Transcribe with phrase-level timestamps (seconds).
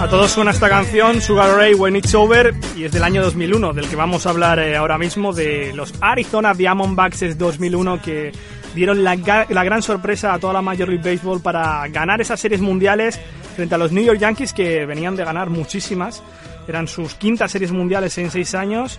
[0.00, 3.74] A todos suena esta canción, Sugar Ray When It's Over, y es del año 2001,
[3.74, 8.32] del que vamos a hablar eh, ahora mismo, de los Arizona Diamondbacks 2001 que
[8.74, 9.14] dieron la,
[9.48, 13.20] la gran sorpresa a toda la Major League Baseball para ganar esas series mundiales
[13.54, 16.22] frente a los New York Yankees que venían de ganar muchísimas.
[16.68, 18.98] Eran sus quintas series mundiales en seis años,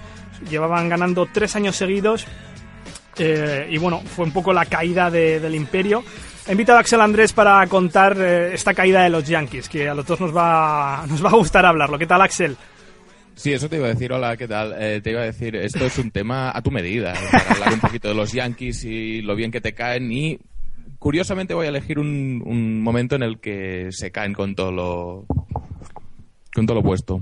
[0.50, 2.26] llevaban ganando tres años seguidos
[3.18, 6.04] eh, y bueno, fue un poco la caída de- del imperio.
[6.48, 9.94] He invitado a Axel Andrés para contar eh, esta caída de los Yankees, que a
[9.94, 11.98] los dos nos va, nos va a gustar hablarlo.
[11.98, 12.58] ¿Qué tal, Axel?
[13.36, 14.76] Sí, eso te iba a decir, hola, ¿qué tal?
[14.78, 17.74] Eh, te iba a decir, esto es un tema a tu medida, eh, para hablar
[17.74, 20.38] un poquito de los Yankees y lo bien que te caen y
[21.04, 25.26] curiosamente voy a elegir un, un momento en el que se caen con todo lo
[26.56, 27.20] con todo lo puesto.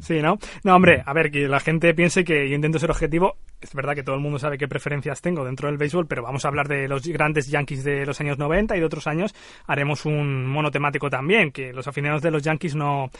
[0.00, 0.38] Sí, ¿no?
[0.64, 3.36] No, hombre, a ver, que la gente piense que yo intento ser objetivo.
[3.60, 6.44] Es verdad que todo el mundo sabe qué preferencias tengo dentro del béisbol, pero vamos
[6.44, 9.34] a hablar de los grandes Yankees de los años 90 y de otros años.
[9.66, 13.10] Haremos un monotemático también, que los aficionados de los Yankees no,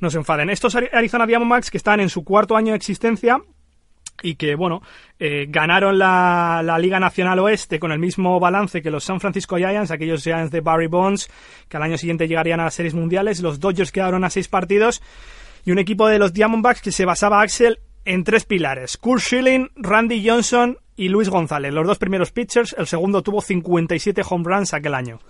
[0.00, 0.48] no se enfaden.
[0.50, 3.38] Estos Ari- Arizona Diamondbacks que están en su cuarto año de existencia
[4.22, 4.82] y que, bueno,
[5.18, 9.56] eh, ganaron la, la Liga Nacional Oeste con el mismo balance que los San Francisco
[9.56, 11.28] Giants, aquellos Giants de Barry Bonds,
[11.68, 13.40] que al año siguiente llegarían a las series mundiales.
[13.40, 15.02] Los Dodgers quedaron a seis partidos
[15.64, 18.96] y un equipo de los Diamondbacks que se basaba, Axel, en tres pilares.
[18.96, 22.74] Kurt Schilling, Randy Johnson y Luis González, los dos primeros pitchers.
[22.78, 25.20] El segundo tuvo 57 home runs aquel año.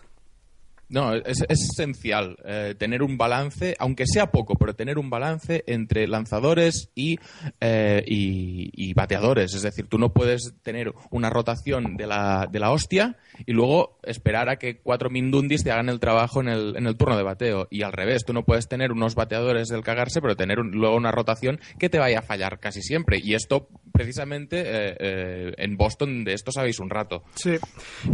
[0.92, 5.64] No, es, es esencial eh, tener un balance, aunque sea poco, pero tener un balance
[5.66, 7.16] entre lanzadores y,
[7.60, 9.54] eh, y, y bateadores.
[9.54, 13.16] Es decir, tú no puedes tener una rotación de la, de la hostia
[13.46, 16.96] y luego esperar a que cuatro mindundis te hagan el trabajo en el, en el
[16.96, 17.68] turno de bateo.
[17.70, 20.94] Y al revés, tú no puedes tener unos bateadores del cagarse, pero tener un- luego
[20.96, 23.18] una rotación que te vaya a fallar casi siempre.
[23.22, 27.22] Y esto, precisamente, eh, en Boston, de esto sabéis un rato.
[27.34, 27.56] Sí.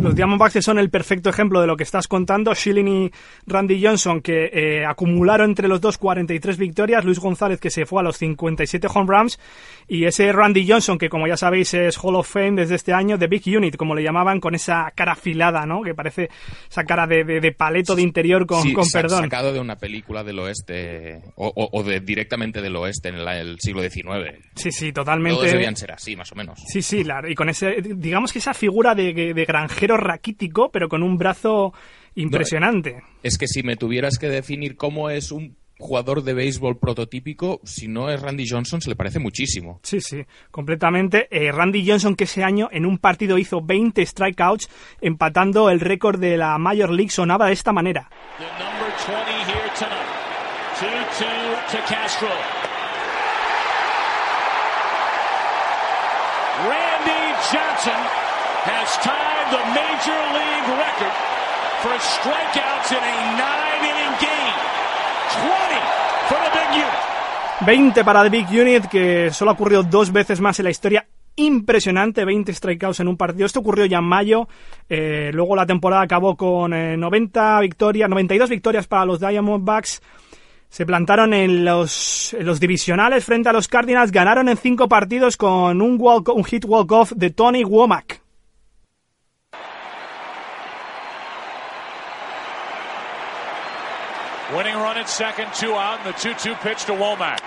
[0.00, 2.55] Los Diamondbacks son el perfecto ejemplo de lo que estás contando.
[2.69, 3.11] Schilling y
[3.47, 7.05] Randy Johnson, que eh, acumularon entre los dos 43 victorias.
[7.05, 9.39] Luis González, que se fue a los 57 home runs.
[9.89, 13.19] Y ese Randy Johnson, que como ya sabéis es Hall of Fame desde este año,
[13.19, 15.83] The Big Unit, como le llamaban, con esa cara afilada, ¿no?
[15.83, 16.29] Que parece
[16.71, 19.23] esa cara de, de- de paleto de interior con, Sí, con perdón.
[19.23, 23.59] Sacado de una película del oeste, o, o- o de, directamente del oeste en el
[23.61, 24.37] siglo XIX.
[24.55, 25.47] Sí, sí, Todos totalmente.
[25.47, 26.59] debían ser así, más o menos.
[26.67, 31.03] Sí, sí, y con ese, digamos que esa figura de, de granjero raquítico, pero con
[31.03, 31.73] un brazo
[32.19, 33.03] impresionante.
[33.23, 37.87] Es que si me tuvieras que definir cómo es un jugador de béisbol prototípico, si
[37.87, 39.81] no es Randy Johnson, se le parece muchísimo.
[39.83, 41.29] Sí, sí, completamente.
[41.31, 44.69] Eh, Randy Johnson, que ese año en un partido hizo 20 strikeouts,
[45.01, 48.11] empatando el récord de la Major League, sonaba de esta manera.
[48.39, 50.19] The number 20 here tonight.
[50.79, 52.29] 2-2 to Castro.
[56.69, 58.00] Randy Johnson
[58.67, 61.38] has tied the major league record
[61.83, 64.56] for strikeouts in a nine-inning game.
[65.31, 65.78] 20
[66.28, 67.09] for the big unit.
[67.61, 71.06] 20 para The Big Unit, que solo ocurrió dos veces más en la historia.
[71.37, 73.47] Impresionante, 20 strikeouts en un partido.
[73.47, 74.49] Esto ocurrió ya en mayo.
[74.88, 80.03] Eh, luego la temporada acabó con eh, 90 victorias, 92 victorias para los Diamondbacks.
[80.69, 84.11] Se plantaron en los, divisionales frente a los Cardinals.
[84.11, 88.28] Ganaron en cinco partidos con un hit walk-off de Tony Womack.
[94.56, 97.44] Winning run at second, two out, and the 2-2 pitch to Womack.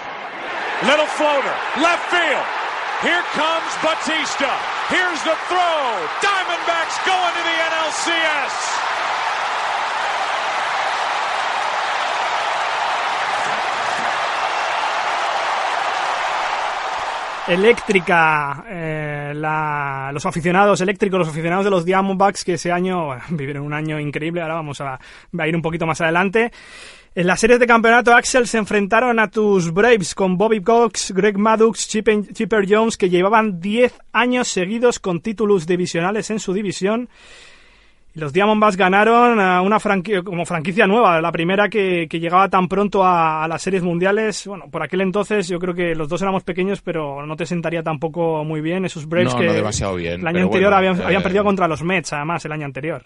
[0.86, 2.46] Little floater, left field.
[3.02, 4.54] Here comes Batista.
[4.94, 5.82] Here's the throw.
[6.22, 8.21] Diamondbacks going to the NLCS.
[17.54, 19.34] Eléctrica eh,
[20.14, 24.42] los aficionados eléctricos, los aficionados de los Diamondbacks que ese año vivieron un año increíble.
[24.42, 25.00] Ahora vamos a,
[25.38, 26.52] a ir un poquito más adelante.
[27.14, 31.38] En las series de campeonato, Axel se enfrentaron a tus Braves con Bobby Cox, Greg
[31.38, 37.10] Maddux, Chip- Chipper Jones, que llevaban 10 años seguidos con títulos divisionales en su división.
[38.14, 42.68] Y los Diamondbacks ganaron a una franquicia, como franquicia nueva, la primera que, llegaba tan
[42.68, 44.46] pronto a, las series mundiales.
[44.48, 47.84] Bueno, por aquel entonces yo creo que los dos éramos pequeños, pero no te sentaría
[47.84, 51.68] tampoco muy bien esos Braves que demasiado bien, el año anterior habían, habían, perdido contra
[51.68, 53.06] los Mets, además, el año anterior.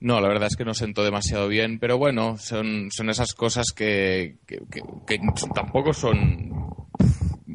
[0.00, 3.66] No, la verdad es que no sentó demasiado bien, pero bueno, son, son esas cosas
[3.76, 5.20] que, que,
[5.54, 6.88] tampoco son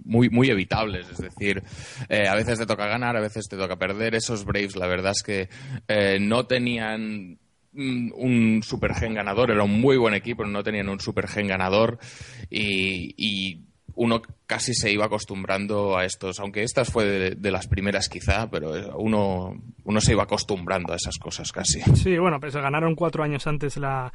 [0.06, 1.10] muy, muy evitables.
[1.10, 1.62] Es decir,
[2.10, 4.16] eh, a veces te toca ganar, a veces te toca perder.
[4.16, 5.50] Esos Braves, la verdad es que
[5.88, 7.40] eh, no tenían
[7.78, 12.00] un super gen ganador, era un muy buen equipo, no tenían un super gen ganador
[12.50, 13.66] y
[13.96, 18.98] uno casi se iba acostumbrando a estos, aunque estas fue de, las primeras quizá, pero
[18.98, 19.54] uno,
[19.84, 21.82] uno se iba acostumbrando a esas cosas casi.
[21.96, 24.12] Sí, bueno, pues ganaron cuatro años antes la...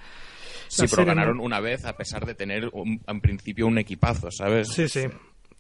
[0.68, 2.70] sí, pero ganaron una vez a pesar de tener
[3.06, 4.68] en principio un equipazo, ¿sabes?
[4.68, 5.06] Sí, sí.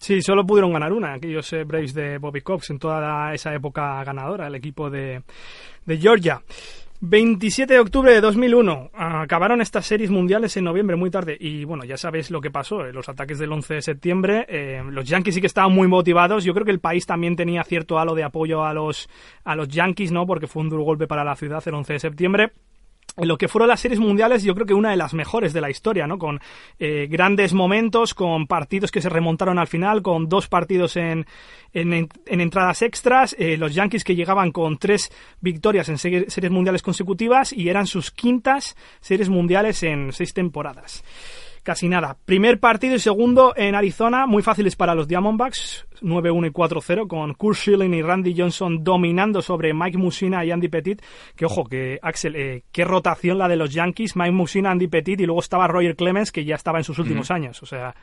[0.00, 4.02] Sí, solo pudieron ganar una, aquellos eh, Braves de Bobby Cox en toda esa época
[4.02, 5.22] ganadora, el equipo de,
[5.84, 6.40] de Georgia.
[7.02, 8.92] 27 de octubre de 2001.
[8.94, 11.36] Acabaron estas series mundiales en noviembre, muy tarde.
[11.38, 12.86] Y bueno, ya sabéis lo que pasó.
[12.86, 14.46] Eh, los ataques del 11 de septiembre.
[14.48, 16.44] Eh, los Yankees sí que estaban muy motivados.
[16.44, 19.06] Yo creo que el país también tenía cierto halo de apoyo a los,
[19.44, 20.26] a los Yankees, ¿no?
[20.26, 22.52] Porque fue un duro golpe para la ciudad el 11 de septiembre
[23.16, 25.60] en lo que fueron las series mundiales, yo creo que una de las mejores de
[25.60, 26.18] la historia, ¿no?
[26.18, 26.40] Con
[26.78, 31.26] eh, grandes momentos, con partidos que se remontaron al final, con dos partidos en,
[31.72, 35.10] en, entradas extras, eh, los Yankees que llegaban con tres
[35.40, 41.04] victorias en series mundiales consecutivas y eran sus quintas series mundiales en seis temporadas
[41.62, 42.16] casi nada.
[42.24, 47.34] Primer partido y segundo en Arizona, muy fáciles para los Diamondbacks, 9-1 y 4-0, con
[47.34, 51.02] Kurt Schilling y Randy Johnson dominando sobre Mike Musina y Andy Petit.
[51.36, 55.20] Que ojo, que Axel, eh, qué rotación la de los Yankees, Mike Musina, Andy Petit
[55.20, 57.62] y luego estaba Roger Clemens, que ya estaba en sus últimos años.
[57.62, 57.94] O sea.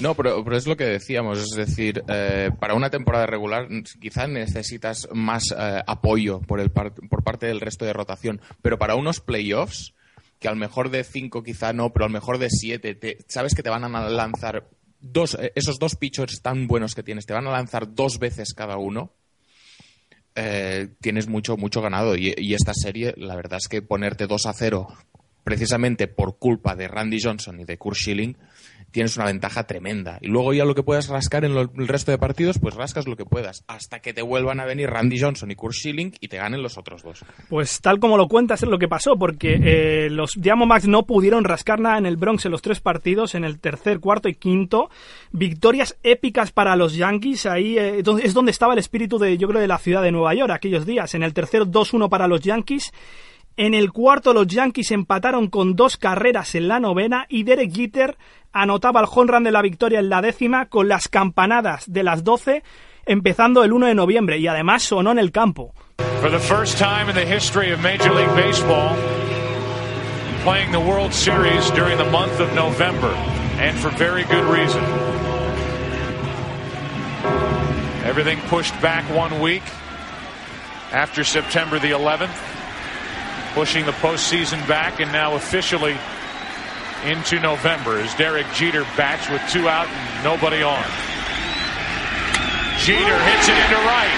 [0.00, 3.68] No, pero, es lo que decíamos, es decir, eh, para una temporada regular
[4.00, 8.94] quizás necesitas más eh, apoyo por, el por parte del resto de rotación, pero para
[8.94, 9.95] unos playoffs
[10.38, 13.70] que al mejor de cinco quizá no, pero al mejor de siete, sabes que te
[13.70, 14.68] van a lanzar
[15.00, 18.54] dos, eh, esos dos pitchers tan buenos que tienes, te van a lanzar dos veces
[18.54, 19.12] cada uno.
[20.34, 22.14] Eh, tienes mucho, mucho ganado.
[22.14, 24.86] Y, y, esta serie, la verdad es que ponerte 2 a 0
[25.46, 28.36] precisamente por culpa de Randy Johnson y de Kurt Schilling,
[28.90, 30.18] tienes una ventaja tremenda.
[30.20, 33.14] Y luego ya lo que puedas rascar en el resto de partidos, pues rascas lo
[33.14, 36.38] que puedas, hasta que te vuelvan a venir Randy Johnson y Kurt Schilling y te
[36.38, 37.24] ganen los otros dos.
[37.48, 41.44] Pues tal como lo cuentas es lo que pasó, porque eh, los Diamondbacks no pudieron
[41.44, 44.90] rascar nada en el Bronx en los tres partidos, en el tercer, cuarto y quinto.
[45.30, 49.60] Victorias épicas para los Yankees, ahí eh, es donde estaba el espíritu de, yo creo,
[49.60, 51.14] de la ciudad de Nueva York aquellos días.
[51.14, 52.92] En el tercer 2-1 para los Yankees.
[53.58, 58.18] En el cuarto los Yankees empataron con dos carreras en la novena y Derek Jeter
[58.52, 62.62] anotaba el home de la victoria en la décima con las campanadas de las 12
[63.06, 65.72] empezando el 1 de noviembre y además sonó en el campo.
[66.20, 68.94] For the first time in the history of Major League Baseball,
[70.44, 73.12] playing the World Series during the month of November,
[73.58, 74.82] and for very good reason.
[78.04, 79.62] Everything pushed back one week
[80.92, 82.55] after September the 11th,
[83.56, 85.96] pushing the postseason back, and now officially
[87.06, 90.84] into November as Derek Jeter bats with two out and nobody on.
[92.84, 94.16] Jeter hits it into right.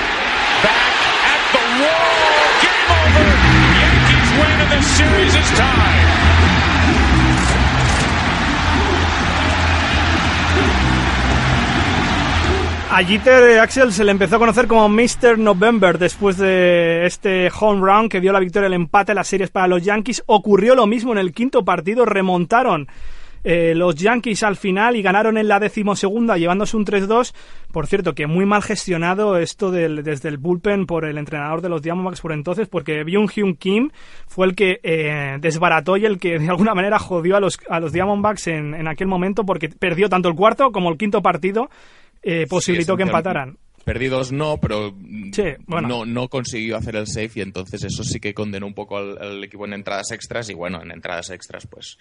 [0.67, 2.35] Back at the wall.
[2.67, 3.31] Game over.
[3.79, 6.58] Yankees win and the series is tied.
[12.91, 15.39] A Jeter Axel se le empezó a conocer como Mr.
[15.39, 19.69] November después de este home run que dio la victoria el empate las series para
[19.69, 20.23] los Yankees.
[20.25, 22.89] Ocurrió lo mismo en el quinto partido, remontaron
[23.45, 27.35] eh, los Yankees al final y ganaron en la decimosegunda llevándose un 3-2.
[27.73, 31.69] Por cierto, que muy mal gestionado esto del, desde el bullpen por el entrenador de
[31.69, 33.91] los Diamondbacks por entonces, porque Byung Hyun Kim
[34.27, 37.81] fue el que eh, desbarató y el que de alguna manera jodió a los, a
[37.81, 41.69] los Diamondbacks en, en aquel momento porque perdió tanto el cuarto como el quinto partido
[42.23, 43.59] eh, posibilitó que empataran.
[43.85, 44.95] Perdidos no, pero
[45.67, 49.43] no, no consiguió hacer el safe y entonces eso sí que condenó un poco al,
[49.43, 51.97] equipo en entradas extras y bueno, en entradas extras pues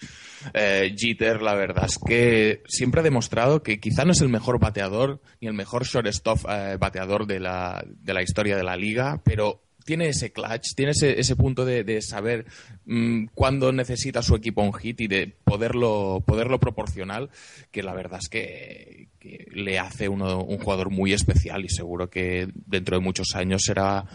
[0.54, 4.60] eh, Jeter la verdad es que siempre ha demostrado que quizá no es el mejor
[4.60, 9.22] bateador ni el mejor shortstop eh, bateador de la, de la historia de la liga,
[9.24, 12.46] pero tiene ese clutch, tiene ese, punto de, saber
[12.86, 17.30] mm, cuándo necesita su equipo un hit y de poderlo, poderlo proporcionar,
[17.72, 19.08] que la verdad es que,
[19.52, 24.06] le hace uno, un jugador muy especial y seguro que dentro de muchos años será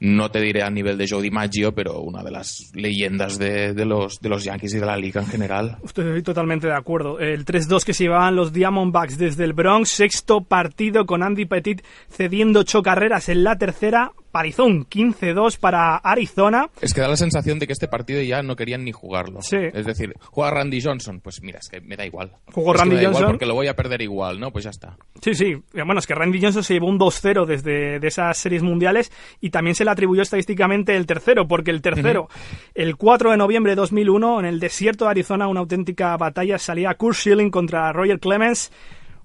[0.00, 3.84] no te diré a nivel de Joe DiMaggio, pero una de las leyendas de, de
[3.84, 5.76] los, de los Yankees y de la liga en general.
[5.84, 7.20] Estoy totalmente de acuerdo.
[7.20, 11.82] El 3-2 que se llevaban los Diamondbacks desde el Bronx, sexto partido con Andy Petit
[12.10, 16.70] cediendo ocho carreras en la tercera, Parizón 15-2 para Arizona.
[16.80, 19.42] Es que da la sensación de que este partido ya no querían ni jugarlo.
[19.42, 19.58] Sí.
[19.74, 22.32] Es decir, juega Randy Johnson, pues mira, es que me da igual.
[22.52, 23.32] Jugó Randy me da igual Johnson.
[23.32, 24.52] porque lo voy a perder igual, ¿no?
[24.52, 24.96] Pues ya está.
[25.22, 25.56] Sí, sí.
[25.72, 29.50] Bueno, es que Randy Johnson se llevó un 2-0 desde de esas series mundiales y
[29.50, 32.28] también se le atribuyó estadísticamente el tercero, porque el tercero,
[32.74, 36.94] el 4 de noviembre de 2001, en el desierto de Arizona, una auténtica batalla, salía
[36.94, 38.72] Kurt Schilling contra Roger Clemens.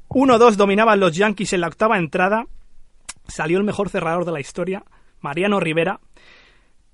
[0.10, 2.46] 1-2 dominaban los Yankees en la octava entrada.
[3.28, 4.84] Salió el mejor cerrador de la historia,
[5.22, 6.00] Mariano Rivera.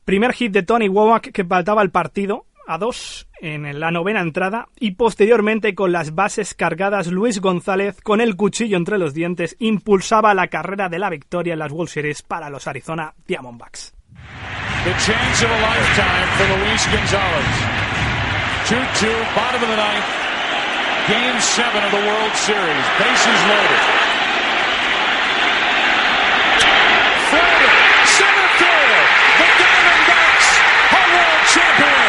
[0.05, 4.67] Primer hit de Tony Womack que faltaba el partido a dos en la novena entrada
[4.79, 10.33] y posteriormente con las bases cargadas Luis González con el cuchillo entre los dientes impulsaba
[10.33, 13.93] la carrera de la victoria en las World Series para los Arizona Diamondbacks.
[14.83, 17.45] The chance of a lifetime for Luis Gonzalez.
[18.65, 20.05] 2-2, bottom of the ninth.
[21.07, 22.85] Game seven of the World Series.
[22.97, 24.11] Bases loaded.
[28.05, 29.05] Center field.
[29.37, 30.49] The Diamondbacks
[30.97, 32.00] are world champions.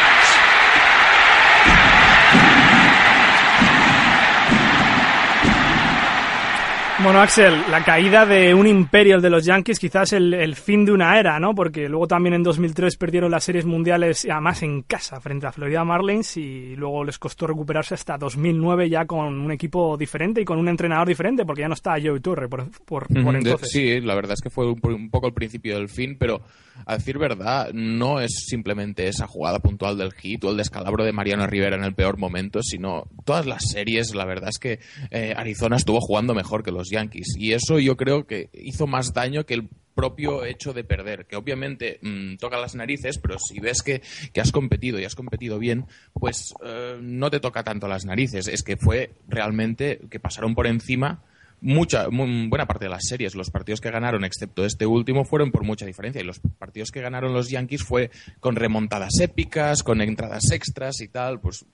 [7.03, 10.85] Bueno, Axel, la caída de un imperio el de los Yankees, quizás el, el fin
[10.85, 11.53] de una era, ¿no?
[11.53, 15.85] Porque luego también en 2003 perdieron las series mundiales, además en casa, frente a Florida
[15.85, 20.59] Marlins, y luego les costó recuperarse hasta 2009 ya con un equipo diferente y con
[20.59, 23.71] un entrenador diferente, porque ya no está Joey Torre por, por, por entonces.
[23.71, 26.43] Sí, la verdad es que fue un, un poco el principio del fin, pero
[26.87, 31.13] a decir verdad, no es simplemente esa jugada puntual del hit o el descalabro de
[31.13, 34.79] Mariano Rivera en el peor momento, sino todas las series, la verdad es que
[35.11, 39.13] eh, Arizona estuvo jugando mejor que los Yankees y eso yo creo que hizo más
[39.13, 43.61] daño que el propio hecho de perder, que obviamente mm, toca las narices, pero si
[43.61, 44.01] ves que,
[44.33, 45.85] que has competido y has competido bien,
[46.15, 50.67] pues eh, no te toca tanto las narices, es que fue realmente que pasaron por
[50.67, 51.23] encima
[51.61, 55.53] mucha mu- buena parte de las series, los partidos que ganaron, excepto este último, fueron
[55.53, 56.21] por mucha diferencia.
[56.21, 61.09] Y los partidos que ganaron los Yankees fue con remontadas épicas, con entradas extras y
[61.09, 61.39] tal.
[61.39, 61.65] Pues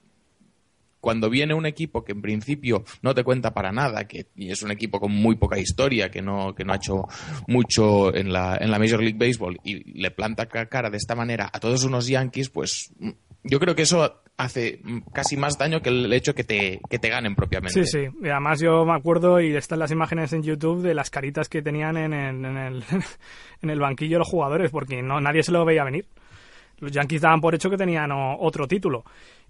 [1.00, 4.62] cuando viene un equipo que en principio no te cuenta para nada, que y es
[4.62, 7.04] un equipo con muy poca historia, que no, que no ha hecho
[7.46, 11.14] mucho en la, en la Major League Baseball, y le planta ca- cara de esta
[11.14, 12.92] manera a todos unos Yankees, pues
[13.44, 14.80] yo creo que eso hace
[15.12, 17.84] casi más daño que el hecho que te, que te ganen propiamente.
[17.84, 18.08] Sí, sí.
[18.22, 21.60] Y además yo me acuerdo, y están las imágenes en YouTube, de las caritas que
[21.62, 22.84] tenían en, el- en el,
[23.62, 26.06] en el banquillo los jugadores, porque no nadie se lo veía venir.
[26.78, 29.04] Los Yankees daban por hecho que tenían otro título.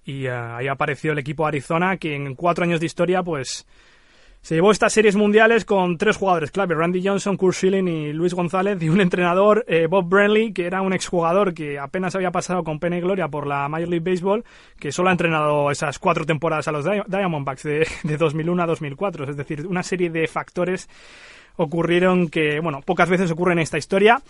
[0.09, 3.67] Y eh, ahí apareció el equipo Arizona, que en cuatro años de historia, pues
[4.41, 8.33] se llevó estas series mundiales con tres jugadores clave, Randy Johnson, Kurt Schilling y Luis
[8.33, 12.65] González, y un entrenador, eh, Bob Brenly, que era un exjugador que apenas había pasado
[12.65, 14.45] con pena y gloria por la Major League Baseball,
[14.79, 18.67] que solo ha entrenado esas cuatro temporadas a los Di- Diamondbacks de, de 2001 a
[18.67, 19.29] 2004.
[19.29, 20.89] Es decir, una serie de factores
[21.57, 24.23] ocurrieron que, bueno, pocas veces ocurren en esta historia.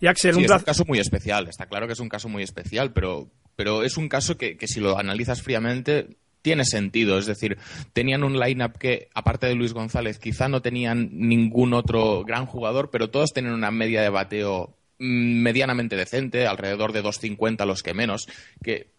[0.00, 2.28] Y Axel, Sí, un es un caso muy especial, está claro que es un caso
[2.28, 7.18] muy especial, pero, pero es un caso que, que si lo analizas fríamente tiene sentido.
[7.18, 7.56] Es decir,
[7.94, 12.90] tenían un line-up que, aparte de Luis González, quizá no tenían ningún otro gran jugador,
[12.90, 17.94] pero todos tenían una media de bateo mm, medianamente decente, alrededor de 2.50 los que
[17.94, 18.28] menos,
[18.62, 18.92] que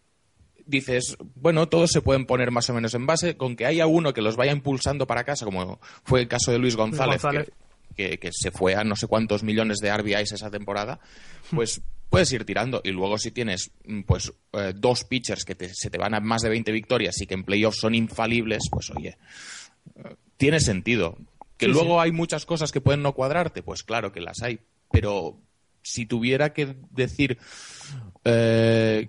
[0.65, 4.11] dices, bueno, todos se pueden poner más o menos en base, con que haya uno
[4.11, 7.45] que los vaya impulsando para casa, como fue el caso de Luis González, González.
[7.45, 7.64] Que,
[7.95, 10.99] que- que se fue a no sé cuántos millones de RBIs esa temporada,
[11.51, 12.81] pues puedes ir tirando.
[12.83, 16.19] Y luego si tienes mm, pues eh, dos pitchers que te- se te van a
[16.19, 19.17] más de 20 victorias y que en playoffs son infalibles, pues oye,
[20.03, 21.17] eh, tiene sentido.
[21.57, 24.59] Que Sí, luego hay muchas cosas que pueden no cuadrarte, pues claro que las hay.
[24.91, 25.39] Pero
[25.81, 27.37] si tuviera que decir
[28.23, 29.07] eh,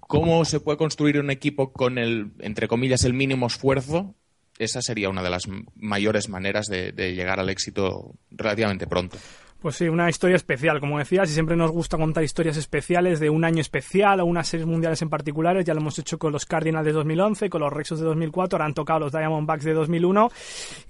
[0.00, 4.14] cómo se puede construir un equipo con el, entre comillas, el mínimo esfuerzo,
[4.58, 5.44] esa sería una de las
[5.76, 9.18] mayores maneras de, de llegar al éxito relativamente pronto.
[9.62, 13.30] Pues sí, una historia especial, como decías, y siempre nos gusta contar historias especiales de
[13.30, 15.64] un año especial o unas series mundiales en particulares.
[15.64, 18.64] Ya lo hemos hecho con los Cardinals de 2011, con los Rexos de 2004, ahora
[18.66, 20.32] han tocado los Diamondbacks de 2001.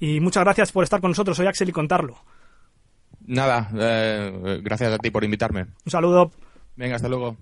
[0.01, 2.17] Y muchas gracias por estar con nosotros hoy, Axel, y contarlo.
[3.27, 5.67] Nada, eh, gracias a ti por invitarme.
[5.85, 6.31] Un saludo.
[6.75, 7.37] Venga, hasta luego.